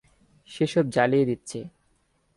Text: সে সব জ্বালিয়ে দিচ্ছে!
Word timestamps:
সে 0.49 0.65
সব 0.67 0.85
জ্বালিয়ে 0.89 1.25
দিচ্ছে! 1.25 1.59